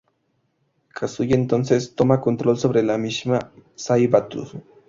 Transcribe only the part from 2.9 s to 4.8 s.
Mishima Zaibatsu.